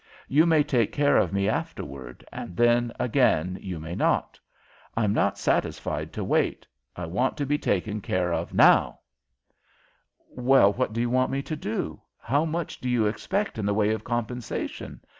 "You 0.27 0.47
may 0.47 0.63
take 0.63 0.91
care 0.91 1.17
of 1.17 1.31
me 1.31 1.47
afterward, 1.47 2.25
and 2.31 2.57
then 2.57 2.91
again 2.99 3.59
you 3.61 3.79
may 3.79 3.93
not. 3.93 4.39
I'm 4.97 5.13
not 5.13 5.37
satisfied 5.37 6.11
to 6.13 6.23
wait. 6.23 6.65
I 6.95 7.05
want 7.05 7.37
to 7.37 7.45
be 7.45 7.59
taken 7.59 8.01
care 8.01 8.33
of 8.33 8.51
now!" 8.51 9.01
"Well, 10.27 10.73
what 10.73 10.91
do 10.93 11.01
you 11.01 11.09
want 11.11 11.29
me 11.29 11.43
to 11.43 11.55
do? 11.55 12.01
How 12.19 12.45
much 12.45 12.81
do 12.81 12.89
you 12.89 13.05
expect 13.05 13.59
in 13.59 13.65
the 13.67 13.75
way 13.75 13.91
of 13.91 14.03
compensation? 14.03 15.01